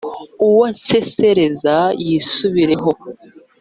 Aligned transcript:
uwo 0.47 0.65
nsesereza 0.73 1.75
yisubireho; 2.05 2.89